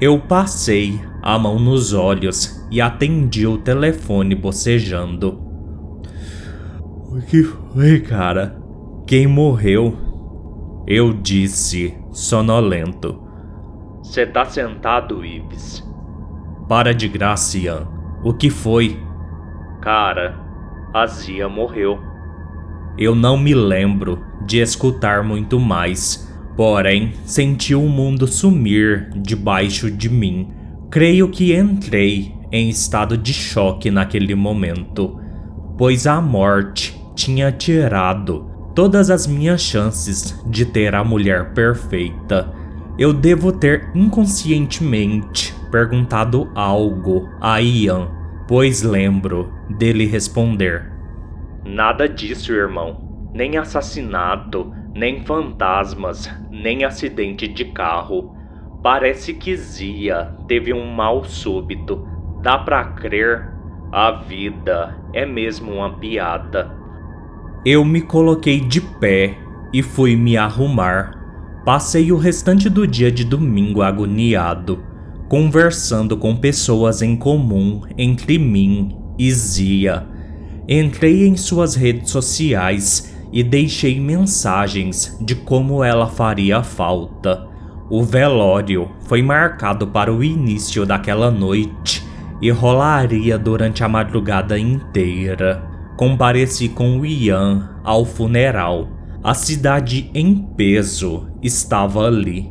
Eu 0.00 0.18
passei 0.20 1.00
a 1.22 1.38
mão 1.38 1.58
nos 1.58 1.92
olhos 1.92 2.66
e 2.70 2.80
atendi 2.80 3.46
o 3.46 3.58
telefone 3.58 4.34
bocejando. 4.34 5.40
O 7.10 7.20
que 7.22 7.42
foi, 7.42 8.00
cara? 8.00 8.60
Quem 9.06 9.26
morreu? 9.26 9.96
Eu 10.86 11.12
disse, 11.12 11.96
sonolento. 12.12 13.22
Você 14.02 14.26
tá 14.26 14.44
sentado, 14.44 15.24
Ives? 15.24 15.82
Para 16.68 16.94
de 16.94 17.08
graça, 17.08 17.58
Ian. 17.58 17.88
O 18.22 18.34
que 18.34 18.50
foi? 18.50 19.00
Cara, 19.80 20.38
a 20.92 21.06
Zia 21.06 21.48
morreu. 21.48 21.98
Eu 22.98 23.14
não 23.14 23.36
me 23.36 23.54
lembro 23.54 24.24
de 24.44 24.58
escutar 24.58 25.22
muito 25.22 25.60
mais, 25.60 26.25
porém 26.56 27.12
senti 27.24 27.74
o 27.74 27.82
mundo 27.82 28.26
sumir 28.26 29.10
debaixo 29.14 29.90
de 29.90 30.08
mim. 30.08 30.48
Creio 30.90 31.28
que 31.28 31.54
entrei 31.54 32.34
em 32.50 32.70
estado 32.70 33.16
de 33.18 33.34
choque 33.34 33.90
naquele 33.90 34.34
momento, 34.34 35.20
pois 35.76 36.06
a 36.06 36.20
morte 36.20 36.98
tinha 37.14 37.52
tirado 37.52 38.50
todas 38.74 39.10
as 39.10 39.26
minhas 39.26 39.60
chances 39.60 40.38
de 40.46 40.64
ter 40.64 40.94
a 40.94 41.04
mulher 41.04 41.52
perfeita. 41.52 42.52
Eu 42.98 43.12
devo 43.12 43.52
ter 43.52 43.90
inconscientemente 43.94 45.54
perguntado 45.70 46.50
algo 46.54 47.28
a 47.40 47.60
Ian, 47.60 48.08
pois 48.48 48.82
lembro 48.82 49.52
dele 49.68 50.06
responder: 50.06 50.90
Nada 51.64 52.08
disso, 52.08 52.52
irmão. 52.52 53.05
Nem 53.36 53.58
assassinato, 53.58 54.72
nem 54.94 55.22
fantasmas, 55.22 56.26
nem 56.50 56.84
acidente 56.84 57.46
de 57.46 57.66
carro. 57.66 58.34
Parece 58.82 59.34
que 59.34 59.54
Zia 59.54 60.34
teve 60.48 60.72
um 60.72 60.90
mal 60.90 61.22
súbito. 61.22 62.08
Dá 62.42 62.56
pra 62.56 62.82
crer? 62.92 63.52
A 63.92 64.10
vida 64.10 64.96
é 65.12 65.26
mesmo 65.26 65.70
uma 65.70 65.98
piada. 65.98 66.74
Eu 67.62 67.84
me 67.84 68.00
coloquei 68.00 68.58
de 68.58 68.80
pé 68.80 69.36
e 69.70 69.82
fui 69.82 70.16
me 70.16 70.38
arrumar. 70.38 71.12
Passei 71.62 72.10
o 72.12 72.16
restante 72.16 72.70
do 72.70 72.86
dia 72.86 73.12
de 73.12 73.22
domingo 73.22 73.82
agoniado, 73.82 74.82
conversando 75.28 76.16
com 76.16 76.34
pessoas 76.34 77.02
em 77.02 77.14
comum 77.14 77.82
entre 77.98 78.38
mim 78.38 78.96
e 79.18 79.30
Zia. 79.30 80.06
Entrei 80.66 81.26
em 81.26 81.36
suas 81.36 81.74
redes 81.74 82.10
sociais 82.10 83.14
e 83.32 83.42
deixei 83.42 84.00
mensagens 84.00 85.16
de 85.20 85.34
como 85.34 85.82
ela 85.82 86.06
faria 86.06 86.62
falta. 86.62 87.46
O 87.88 88.02
velório 88.02 88.90
foi 89.06 89.22
marcado 89.22 89.86
para 89.86 90.12
o 90.12 90.24
início 90.24 90.84
daquela 90.84 91.30
noite 91.30 92.04
e 92.42 92.50
rolaria 92.50 93.38
durante 93.38 93.84
a 93.84 93.88
madrugada 93.88 94.58
inteira. 94.58 95.62
Compareci 95.96 96.68
com 96.68 97.04
Ian 97.06 97.80
ao 97.84 98.04
funeral. 98.04 98.88
A 99.22 99.34
cidade 99.34 100.10
em 100.14 100.36
peso 100.36 101.28
estava 101.42 102.06
ali. 102.06 102.50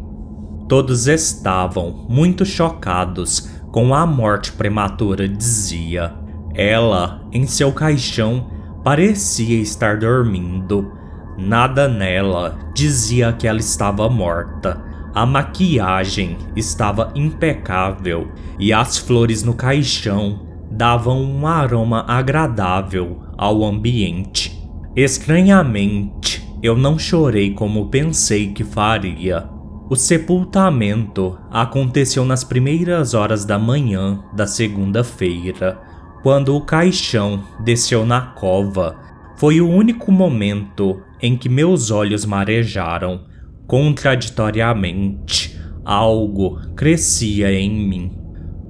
Todos 0.68 1.08
estavam 1.08 2.08
muito 2.10 2.46
chocados 2.46 3.50
com 3.72 3.94
a 3.94 4.06
morte 4.06 4.52
prematura 4.54 5.28
de 5.28 5.44
Zia. 5.44 6.14
Ela, 6.56 7.22
em 7.32 7.46
seu 7.46 7.72
caixão, 7.72 8.48
parecia 8.86 9.60
estar 9.60 9.98
dormindo. 9.98 10.92
Nada 11.36 11.88
nela 11.88 12.60
dizia 12.76 13.34
que 13.34 13.48
ela 13.48 13.60
estava 13.60 14.08
morta. 14.08 14.80
A 15.12 15.26
maquiagem 15.26 16.38
estava 16.56 17.12
impecável 17.16 18.32
e 18.60 18.72
as 18.72 18.96
flores 18.96 19.42
no 19.42 19.56
caixão 19.56 20.42
davam 20.70 21.20
um 21.20 21.48
aroma 21.48 22.06
agradável 22.08 23.24
ao 23.36 23.66
ambiente. 23.66 24.56
Estranhamente, 24.96 26.48
eu 26.62 26.78
não 26.78 27.00
chorei 27.00 27.56
como 27.56 27.88
pensei 27.88 28.54
que 28.54 28.64
faria. 28.64 29.50
O 29.90 29.96
sepultamento 29.96 31.40
aconteceu 31.50 32.24
nas 32.24 32.44
primeiras 32.44 33.16
horas 33.16 33.46
da 33.46 33.58
manhã 33.58 34.24
da 34.32 34.46
segunda-feira, 34.46 35.80
quando 36.26 36.56
o 36.56 36.62
caixão 36.62 37.44
desceu 37.60 38.04
na 38.04 38.20
cova. 38.20 38.96
Foi 39.38 39.62
o 39.62 39.70
único 39.70 40.12
momento 40.12 41.00
em 41.22 41.38
que 41.38 41.48
meus 41.48 41.92
olhos 41.92 42.26
marejaram. 42.26 43.26
Contraditoriamente, 43.68 45.56
algo 45.84 46.60
crescia 46.76 47.54
em 47.54 47.70
mim. 47.70 48.12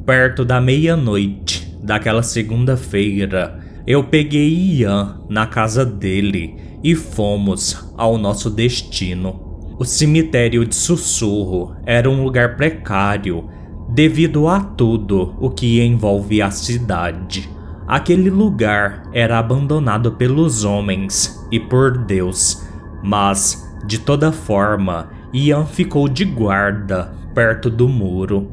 Perto 0.06 0.44
da 0.44 0.60
meia-noite, 0.60 1.74
daquela 1.82 2.22
segunda-feira, 2.22 3.58
eu 3.88 4.04
peguei 4.04 4.82
Ian 4.82 5.22
na 5.30 5.48
casa 5.48 5.86
dele 5.86 6.58
e 6.84 6.94
fomos 6.94 7.89
ao 7.96 8.18
nosso 8.18 8.50
destino. 8.50 9.63
O 9.80 9.86
cemitério 9.86 10.65
de 10.65 10.76
Sussurro 10.76 11.74
era 11.86 12.10
um 12.10 12.22
lugar 12.22 12.58
precário 12.58 13.48
devido 13.88 14.48
a 14.48 14.60
tudo 14.60 15.36
o 15.39 15.50
que 15.50 15.82
envolve 15.82 16.41
a 16.41 16.52
cidade. 16.52 17.50
Aquele 17.88 18.30
lugar 18.30 19.04
era 19.13 19.38
abandonado 19.38 20.13
pelos 20.13 20.63
homens 20.63 21.45
e 21.52 21.60
por 21.60 21.98
Deus, 21.98 22.65
mas, 23.04 23.63
de 23.86 24.00
toda 24.00 24.32
forma, 24.32 25.10
Ian 25.32 25.65
ficou 25.65 26.08
de 26.08 26.26
guarda 26.26 27.13
perto 27.34 27.69
do 27.69 27.88
muro. 27.88 28.50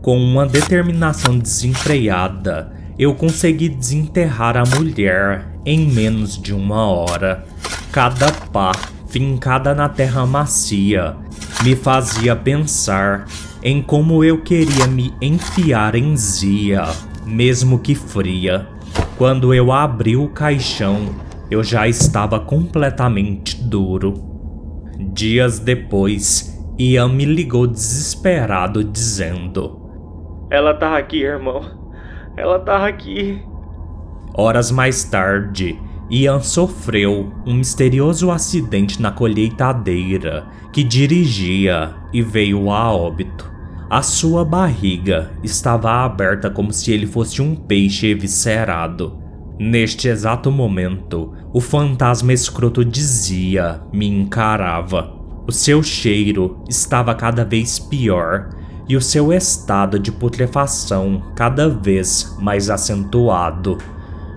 Com 0.00 0.16
uma 0.16 0.46
determinação 0.46 1.38
desenfreada, 1.38 2.72
eu 2.98 3.14
consegui 3.14 3.68
desenterrar 3.68 4.56
a 4.56 4.62
mulher 4.64 5.48
em 5.66 5.88
menos 5.90 6.40
de 6.40 6.54
uma 6.54 6.86
hora. 6.86 7.44
Cada 7.90 8.30
pá 8.30 8.72
fincada 9.08 9.74
na 9.74 9.88
terra 9.88 10.24
macia 10.24 11.16
me 11.64 11.74
fazia 11.74 12.36
pensar 12.36 13.26
em 13.62 13.82
como 13.82 14.22
eu 14.24 14.42
queria 14.42 14.86
me 14.86 15.14
enfiar 15.20 15.94
em 15.94 16.16
Zia 16.16 16.86
mesmo 17.28 17.78
que 17.78 17.94
fria. 17.94 18.66
Quando 19.16 19.52
eu 19.52 19.70
abri 19.70 20.16
o 20.16 20.28
caixão, 20.28 21.14
eu 21.50 21.62
já 21.62 21.86
estava 21.86 22.40
completamente 22.40 23.62
duro. 23.62 24.14
Dias 24.98 25.58
depois, 25.58 26.58
Ian 26.78 27.08
me 27.08 27.24
ligou 27.24 27.66
desesperado 27.66 28.82
dizendo: 28.82 30.46
Ela 30.50 30.74
tá 30.74 30.96
aqui, 30.96 31.22
irmão. 31.22 31.62
Ela 32.36 32.58
tá 32.58 32.86
aqui. 32.86 33.42
Horas 34.34 34.70
mais 34.70 35.04
tarde, 35.04 35.78
Ian 36.10 36.40
sofreu 36.40 37.32
um 37.46 37.54
misterioso 37.54 38.30
acidente 38.30 39.00
na 39.00 39.10
colheitadeira 39.10 40.46
que 40.72 40.82
dirigia 40.82 41.94
e 42.12 42.22
veio 42.22 42.70
a 42.70 42.90
óbito. 42.90 43.50
A 43.90 44.00
sua 44.02 44.44
barriga 44.44 45.30
estava 45.42 46.04
aberta 46.04 46.50
como 46.50 46.72
se 46.72 46.92
ele 46.92 47.06
fosse 47.06 47.42
um 47.42 47.54
peixe 47.54 48.06
eviscerado. 48.06 49.18
Neste 49.58 50.08
exato 50.08 50.50
momento, 50.50 51.34
o 51.52 51.60
fantasma 51.60 52.32
escroto 52.32 52.84
dizia, 52.84 53.82
me 53.92 54.06
encarava. 54.06 55.14
O 55.46 55.52
seu 55.52 55.82
cheiro 55.82 56.62
estava 56.68 57.14
cada 57.14 57.44
vez 57.44 57.78
pior 57.78 58.50
e 58.88 58.96
o 58.96 59.02
seu 59.02 59.32
estado 59.32 59.98
de 59.98 60.12
putrefação 60.12 61.32
cada 61.34 61.68
vez 61.68 62.36
mais 62.40 62.70
acentuado. 62.70 63.78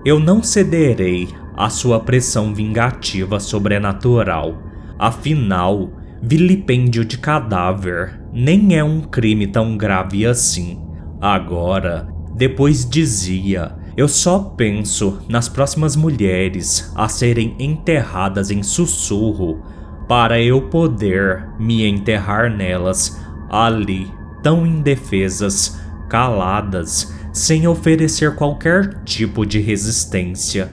Eu 0.04 0.18
não 0.18 0.42
cederei 0.42 1.28
à 1.56 1.70
sua 1.70 2.00
pressão 2.00 2.52
vingativa 2.52 3.38
sobrenatural. 3.38 4.60
Afinal, 4.98 5.90
vilipêndio 6.20 7.04
de 7.04 7.18
cadáver 7.18 8.20
nem 8.32 8.76
é 8.76 8.82
um 8.82 9.00
crime 9.00 9.46
tão 9.46 9.76
grave 9.76 10.26
assim. 10.26 10.80
Agora, 11.20 12.08
depois 12.34 12.88
dizia, 12.88 13.76
eu 13.96 14.08
só 14.08 14.40
penso 14.40 15.20
nas 15.28 15.48
próximas 15.48 15.94
mulheres 15.94 16.92
a 16.96 17.08
serem 17.08 17.54
enterradas 17.58 18.50
em 18.50 18.62
sussurro 18.62 19.62
para 20.08 20.40
eu 20.40 20.62
poder 20.62 21.46
me 21.60 21.86
enterrar 21.86 22.50
nelas 22.50 23.20
ali, 23.48 24.10
tão 24.42 24.66
indefesas, 24.66 25.80
caladas, 26.08 27.14
sem 27.32 27.66
oferecer 27.66 28.34
qualquer 28.34 29.02
tipo 29.04 29.46
de 29.46 29.60
resistência. 29.60 30.70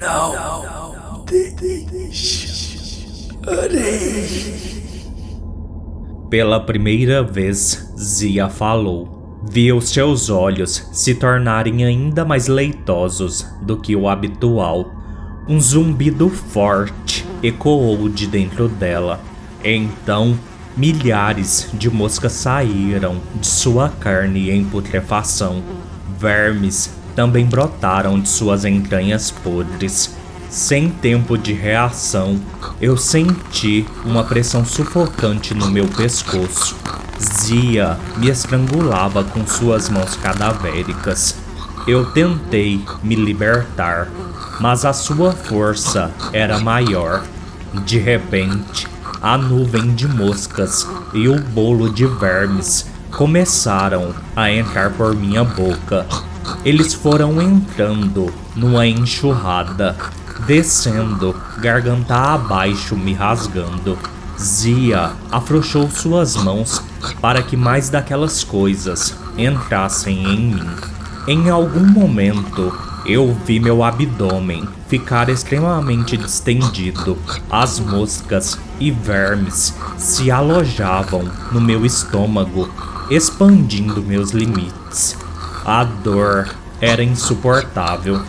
Não, 0.00 0.32
não. 0.32 0.72
Pela 6.28 6.60
primeira 6.60 7.22
vez, 7.22 7.92
Zia 7.98 8.48
falou. 8.48 9.40
Via 9.50 9.74
os 9.74 9.88
seus 9.88 10.30
olhos 10.30 10.88
se 10.92 11.14
tornarem 11.14 11.84
ainda 11.84 12.24
mais 12.24 12.46
leitosos 12.46 13.46
do 13.62 13.76
que 13.76 13.96
o 13.96 14.08
habitual. 14.08 14.90
Um 15.48 15.60
zumbido 15.60 16.28
forte 16.28 17.26
ecoou 17.42 18.08
de 18.08 18.26
dentro 18.26 18.68
dela. 18.68 19.20
Então, 19.64 20.38
milhares 20.76 21.68
de 21.72 21.90
moscas 21.90 22.32
saíram 22.32 23.20
de 23.34 23.46
sua 23.46 23.88
carne 23.88 24.50
em 24.50 24.64
putrefação. 24.64 25.62
Vermes 26.18 26.90
também 27.14 27.44
brotaram 27.44 28.20
de 28.20 28.28
suas 28.28 28.64
entranhas 28.64 29.30
podres 29.30 30.14
sem 30.52 30.90
tempo 30.90 31.38
de 31.38 31.54
reação, 31.54 32.38
eu 32.78 32.94
senti 32.94 33.86
uma 34.04 34.22
pressão 34.22 34.66
sufocante 34.66 35.54
no 35.54 35.70
meu 35.70 35.88
pescoço. 35.88 36.76
Zia 37.18 37.98
me 38.18 38.28
estrangulava 38.28 39.24
com 39.24 39.46
suas 39.46 39.88
mãos 39.88 40.14
cadavéricas. 40.14 41.36
Eu 41.86 42.04
tentei 42.04 42.84
me 43.02 43.14
libertar, 43.14 44.10
mas 44.60 44.84
a 44.84 44.92
sua 44.92 45.32
força 45.32 46.10
era 46.34 46.58
maior. 46.58 47.24
De 47.86 47.96
repente, 47.98 48.86
a 49.22 49.38
nuvem 49.38 49.94
de 49.94 50.08
moscas 50.08 50.86
e 51.14 51.28
o 51.28 51.40
bolo 51.40 51.92
de 51.92 52.06
vermes 52.06 52.86
começaram 53.10 54.14
a 54.34 54.50
entrar 54.50 54.90
por 54.90 55.14
minha 55.14 55.44
boca. 55.44 56.06
Eles 56.64 56.92
foram 56.92 57.40
entrando 57.40 58.32
numa 58.56 58.86
enxurrada 58.86 59.96
descendo, 60.46 61.34
garganta 61.58 62.16
abaixo, 62.16 62.96
me 62.96 63.12
rasgando. 63.12 63.98
Zia 64.40 65.12
afrouxou 65.30 65.88
suas 65.90 66.36
mãos 66.36 66.82
para 67.20 67.42
que 67.42 67.56
mais 67.56 67.88
daquelas 67.88 68.42
coisas 68.42 69.14
entrassem 69.36 70.24
em 70.24 70.54
mim. 70.54 70.70
Em 71.28 71.48
algum 71.48 71.86
momento, 71.86 72.76
eu 73.04 73.36
vi 73.44 73.58
meu 73.58 73.82
abdômen 73.82 74.68
ficar 74.86 75.28
extremamente 75.28 76.16
distendido. 76.16 77.18
As 77.50 77.80
moscas 77.80 78.58
e 78.78 78.90
vermes 78.90 79.74
se 79.98 80.30
alojavam 80.30 81.28
no 81.50 81.60
meu 81.60 81.84
estômago, 81.84 82.70
expandindo 83.10 84.02
meus 84.02 84.30
limites. 84.30 85.16
A 85.64 85.84
dor 85.84 86.48
era 86.80 87.02
insuportável. 87.02 88.22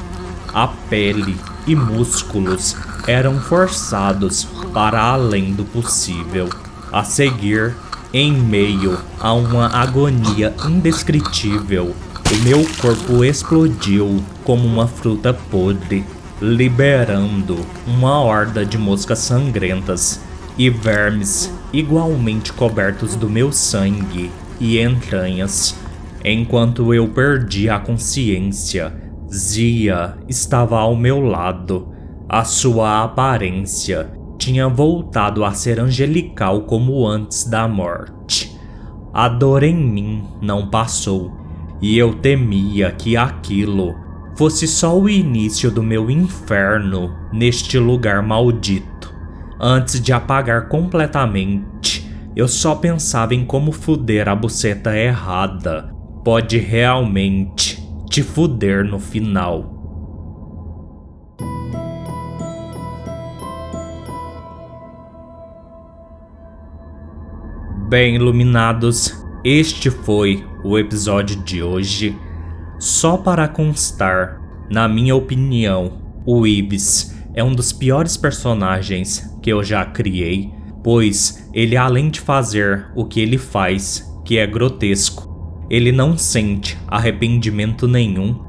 A 0.54 0.68
pele 0.68 1.38
e 1.68 1.76
músculos 1.76 2.76
eram 3.08 3.40
forçados 3.40 4.48
para 4.74 5.02
além 5.02 5.54
do 5.54 5.66
possível. 5.66 6.50
A 6.92 7.04
seguir, 7.04 7.76
em 8.14 8.32
meio 8.32 9.00
a 9.20 9.34
uma 9.34 9.68
agonia 9.68 10.54
indescritível, 10.68 11.96
meu 12.44 12.66
corpo 12.82 13.24
explodiu 13.24 14.22
como 14.44 14.66
uma 14.68 14.88
fruta 14.88 15.34
podre, 15.34 16.04
liberando 16.42 17.58
uma 17.88 18.20
horda 18.20 18.66
de 18.66 18.78
moscas 18.78 19.20
sangrentas 19.20 20.20
e 20.58 20.70
vermes 20.70 21.50
igualmente 21.72 22.52
cobertos 22.52 23.16
do 23.16 23.30
meu 23.30 23.52
sangue 23.52 24.30
e 24.60 24.80
entranhas. 24.80 25.76
Enquanto 26.24 26.94
eu 26.94 27.08
perdi 27.08 27.70
a 27.70 27.80
consciência, 27.80 28.94
Zia 29.32 30.18
estava 30.28 30.78
ao 30.78 30.96
meu 30.96 31.22
lado. 31.22 31.88
A 32.28 32.44
sua 32.44 33.04
aparência 33.04 34.12
tinha 34.38 34.68
voltado 34.68 35.46
a 35.46 35.54
ser 35.54 35.80
angelical 35.80 36.64
como 36.64 37.08
antes 37.08 37.46
da 37.46 37.68
morte. 37.68 38.54
A 39.14 39.30
dor 39.30 39.64
em 39.64 39.76
mim 39.76 40.24
não 40.42 40.70
passou, 40.70 41.32
e 41.84 41.98
eu 41.98 42.14
temia 42.14 42.94
que 42.94 43.18
aquilo 43.18 43.94
fosse 44.38 44.66
só 44.66 44.98
o 44.98 45.10
início 45.10 45.70
do 45.70 45.84
meu 45.84 46.10
inferno 46.10 47.14
neste 47.34 47.78
lugar 47.78 48.24
maldito. 48.24 49.14
Antes 49.60 50.00
de 50.00 50.14
apagar 50.14 50.70
completamente, 50.70 52.10
eu 52.34 52.48
só 52.48 52.74
pensava 52.74 53.36
em 53.36 53.44
como 53.44 53.74
fuder 53.74 54.30
a 54.30 54.36
buceta 54.36 54.98
errada 54.98 55.94
pode 56.24 56.58
realmente 56.58 57.84
te 58.10 58.24
fuder 58.24 58.86
no 58.86 58.98
final. 58.98 59.72
Bem 67.90 68.16
iluminados, 68.16 69.23
este 69.44 69.90
foi 69.90 70.46
o 70.64 70.78
episódio 70.78 71.36
de 71.36 71.62
hoje. 71.62 72.18
Só 72.80 73.18
para 73.18 73.46
constar, 73.48 74.40
na 74.70 74.88
minha 74.88 75.14
opinião, 75.14 76.02
o 76.26 76.48
Ibis 76.48 77.14
é 77.34 77.44
um 77.44 77.54
dos 77.54 77.74
piores 77.74 78.16
personagens 78.16 79.38
que 79.42 79.50
eu 79.50 79.62
já 79.62 79.86
criei, 79.86 80.50
pois 80.82 81.50
ele 81.54 81.76
além 81.76 82.10
de 82.10 82.22
fazer 82.22 82.88
o 82.96 83.04
que 83.06 83.20
ele 83.20 83.38
faz, 83.38 84.10
que 84.24 84.38
é 84.38 84.48
grotesco, 84.48 85.66
ele 85.70 85.92
não 85.92 86.18
sente 86.18 86.78
arrependimento 86.88 87.86
nenhum. 87.86 88.42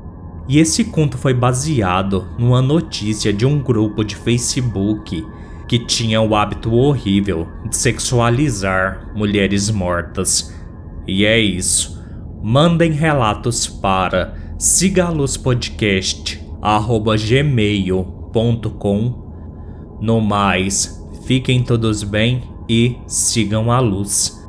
E 0.48 0.58
esse 0.58 0.84
conto 0.84 1.18
foi 1.18 1.34
baseado 1.34 2.28
numa 2.38 2.62
notícia 2.62 3.32
de 3.32 3.44
um 3.44 3.60
grupo 3.60 4.04
de 4.04 4.14
Facebook 4.14 5.26
que 5.66 5.78
tinha 5.78 6.20
o 6.20 6.36
hábito 6.36 6.72
horrível 6.72 7.48
de 7.68 7.76
sexualizar 7.76 9.10
mulheres 9.14 9.70
mortas. 9.70 10.54
E 11.06 11.24
é 11.24 11.38
isso. 11.38 12.02
Mandem 12.42 12.92
relatos 12.92 13.66
para 13.66 14.34
siga 14.58 15.06
a 15.06 15.10
Luz 15.10 15.36
Podcast, 15.36 16.42
arroba 16.60 17.16
gmail.com. 17.16 18.34
No 20.00 20.20
mais, 20.20 21.02
fiquem 21.26 21.62
todos 21.62 22.02
bem 22.02 22.42
e 22.68 22.96
sigam 23.06 23.70
a 23.70 23.80
luz. 23.80 24.43